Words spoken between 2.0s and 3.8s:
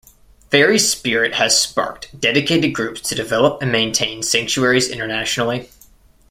dedicated groups to develop and